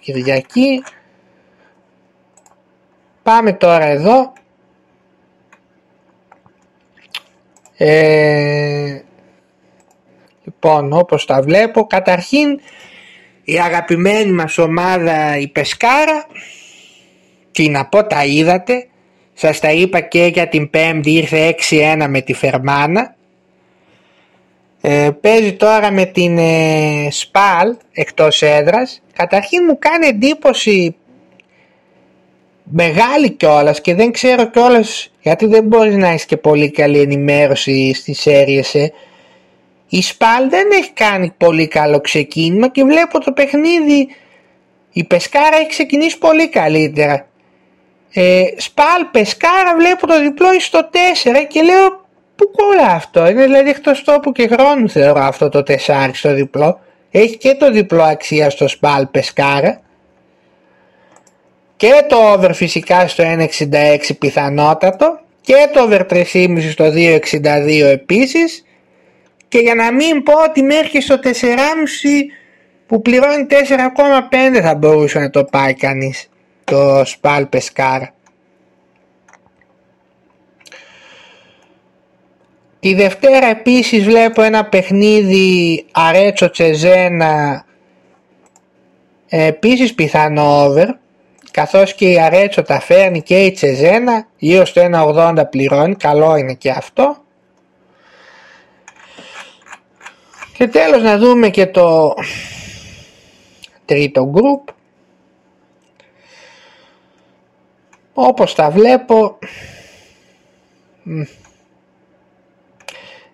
[0.00, 0.82] Κυριακή.
[3.24, 4.32] Πάμε τώρα εδώ.
[7.76, 9.00] Ε,
[10.44, 12.60] λοιπόν, όπως τα βλέπω, καταρχήν
[13.44, 16.26] η αγαπημένη μας ομάδα η Πεσκάρα,
[17.52, 18.88] τι να πω τα είδατε,
[19.34, 23.16] σας τα είπα και για την Πέμπτη ήρθε 6-1 με τη Φερμάνα.
[24.80, 29.02] Ε, παίζει τώρα με την ε, Σπάλ εκτός έδρας.
[29.12, 30.96] Καταρχήν μου κάνει εντύπωση
[32.64, 37.94] μεγάλη κιόλας και δεν ξέρω κιόλας γιατί δεν μπορείς να έχεις και πολύ καλή ενημέρωση
[37.94, 38.26] στις
[38.62, 38.92] σε.
[39.88, 44.08] Η Σπάλ δεν έχει κάνει πολύ καλό ξεκίνημα και βλέπω το παιχνίδι.
[44.92, 47.26] Η Πεσκάρα έχει ξεκινήσει πολύ καλύτερα.
[48.12, 50.96] Ε, Σπάλ, Πεσκάρα βλέπω το διπλό στο 4
[51.48, 51.90] και λέω
[52.36, 53.28] πού κολλά αυτό.
[53.28, 56.80] Είναι δηλαδή εκτός τόπου και χρόνου θεωρώ αυτό το 4 στο διπλό.
[57.10, 59.83] Έχει και το διπλό αξία στο Σπάλ Πεσκάρα
[61.84, 63.24] και το over φυσικά στο
[63.58, 68.64] 1.66 πιθανότατο και το over 3.5 στο 2.62 επίσης
[69.48, 71.30] και για να μην πω ότι μέχρι στο 4.5
[72.86, 76.28] που πληρώνει 4,5 θα μπορούσε να το πάει κανείς
[76.64, 78.02] το Σπάλ Πεσκάρ.
[82.80, 87.64] Τη Δευτέρα επίσης βλέπω ένα παιχνίδι Αρέτσο Τσεζένα
[89.28, 90.98] επίσης πιθανό over
[91.54, 96.54] καθώς και η Αρέτσο τα φέρνει και η Τσεζένα, γύρω στο 1,80 πληρώνει, καλό είναι
[96.54, 97.16] και αυτό.
[100.56, 102.14] Και τέλος να δούμε και το
[103.84, 104.68] τρίτο γκρουπ.
[108.14, 109.38] Όπως τα βλέπω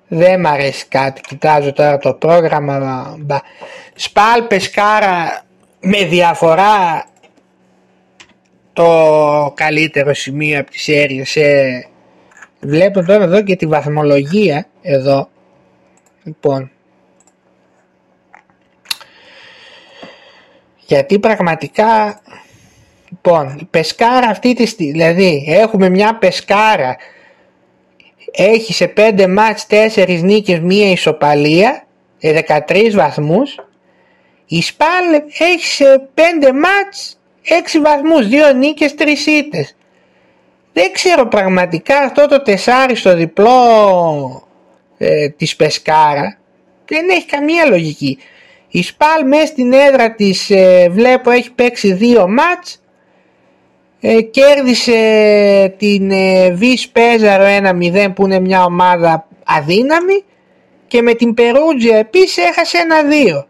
[0.08, 1.20] δεν μ' αρέσει κάτι.
[1.20, 3.16] Κοιτάζω τώρα το πρόγραμμα.
[3.94, 5.44] Σπάλ Πεσκάρα
[5.80, 7.04] με διαφορά
[8.72, 11.36] το καλύτερο σημείο από τις έργες.
[11.36, 11.86] Ε,
[12.60, 15.28] βλέπω τώρα εδώ και τη βαθμολογία εδώ.
[16.22, 16.70] Λοιπόν.
[20.86, 22.20] Γιατί πραγματικά
[23.10, 26.96] Λοιπόν, η πεσκάρα αυτή τη στιγμή, δηλαδή έχουμε μια πεσκάρα,
[28.32, 31.84] έχει σε 5 μάτς 4 νίκες, μία ισοπαλία,
[32.20, 33.54] 13 βαθμούς.
[34.46, 37.19] Η Σπάλ έχει σε 5 μάτς
[37.50, 39.76] 6 βαθμούς, 2 νίκες, 3 ήττες.
[40.72, 44.48] Δεν ξέρω πραγματικά αυτό το τεσάρι στο διπλό
[44.98, 46.40] ε, της Πεσκάρα
[46.90, 48.18] δεν έχει καμία λογική.
[48.68, 52.82] Η Σπάλ μέσα στην έδρα της ε, βλέπω έχει παίξει 2 μάτς
[54.00, 60.24] ε, κέρδισε την ε, Βις Πέζαρο 1-0 που είναι μια ομάδα αδύναμη
[60.86, 63.46] και με την Περούτζια επίσης έχασε ένα-δύο.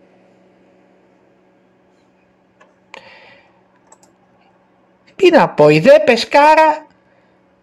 [5.20, 6.86] Τι να πω, η Δε Πεσκάρα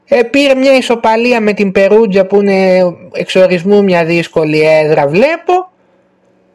[0.05, 2.80] ε, πήρε μια ισοπαλία με την Περούτζια που είναι
[3.12, 5.70] εξορισμού μια δύσκολη έδρα βλέπω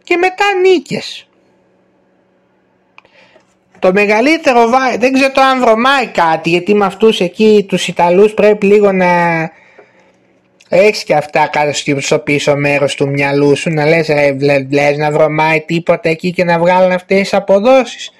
[0.02, 1.26] και μετά νίκες.
[3.78, 8.66] Το μεγαλύτερο βάρη, δεν ξέρω αν βρωμάει κάτι γιατί με αυτούς εκεί τους Ιταλούς πρέπει
[8.66, 9.10] λίγο να
[10.68, 14.32] έχεις και αυτά κάτω στο πίσω μέρος του μυαλού σου να λες ρε
[14.68, 18.10] βλες να βρωμάει τίποτα εκεί και να βγάλουν αυτές τις αποδόσεις.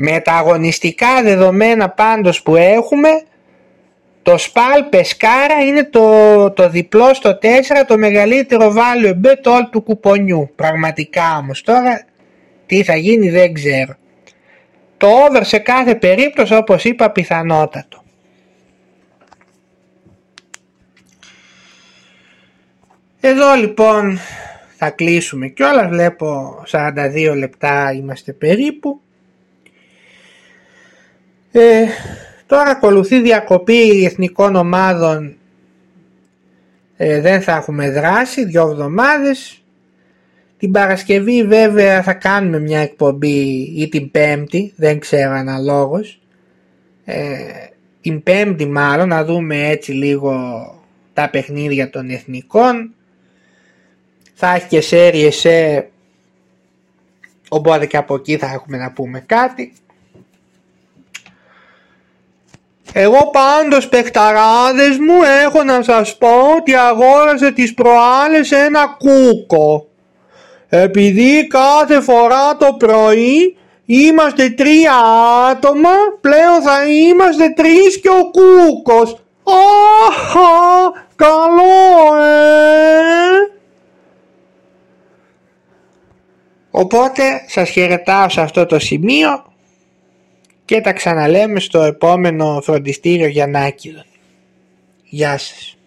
[0.00, 3.08] Με τα αγωνιστικά δεδομένα πάντως που έχουμε
[4.22, 7.44] το σπάλ πεσκάρα είναι το, το διπλό στο 4
[7.86, 10.50] το μεγαλύτερο βάλιο μπετόλ του κουπονιού.
[10.56, 12.04] Πραγματικά όμως τώρα
[12.66, 13.94] τι θα γίνει δεν ξέρω.
[14.96, 18.02] Το over σε κάθε περίπτωση όπως είπα πιθανότατο.
[23.20, 24.18] Εδώ λοιπόν
[24.76, 29.00] θα κλείσουμε κιόλας, βλέπω 42 λεπτά είμαστε περίπου.
[31.52, 31.84] Ε,
[32.46, 35.36] τώρα ακολουθεί διακοπή εθνικών ομάδων,
[36.96, 39.62] ε, δεν θα έχουμε δράση, δύο εβδομάδες.
[40.58, 46.20] Την Παρασκευή βέβαια θα κάνουμε μια εκπομπή ή την Πέμπτη, δεν ξέρω αναλόγως.
[47.04, 47.36] Ε,
[48.00, 50.34] την Πέμπτη μάλλον να δούμε έτσι λίγο
[51.12, 52.94] τα παιχνίδια των εθνικών.
[54.34, 55.88] Θα έχει και σέρι σε
[57.48, 59.72] οπότε και από εκεί θα έχουμε να πούμε κάτι.
[62.92, 69.86] Εγώ πάντως παιχταράδες μου έχω να σας πω ότι αγόρασε τις προάλλες ένα κούκο.
[70.68, 74.94] Επειδή κάθε φορά το πρωί είμαστε τρία
[75.50, 79.22] άτομα, πλέον θα είμαστε τρεις και ο κούκος.
[80.08, 82.48] Αχα, καλό ε!
[86.70, 89.47] Οπότε σας χαιρετάω σε αυτό το σημείο
[90.68, 94.02] και τα ξαναλέμε στο επόμενο φροντιστήριο Γιαννάκηδο.
[95.04, 95.77] Γεια σας.